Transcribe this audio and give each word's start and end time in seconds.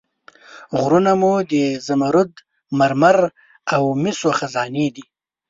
غرونه 0.79 1.11
مو 1.21 1.33
د 1.51 1.53
زمرد، 1.87 2.31
مرمر 2.79 3.17
او 3.73 3.81
مسو 4.01 4.29
خزانې 4.39 4.87
دي. 4.95 5.05